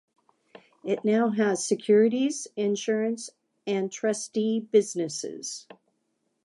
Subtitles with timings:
[0.83, 3.29] It now has securities, insurance
[3.67, 5.67] and trustee businesses.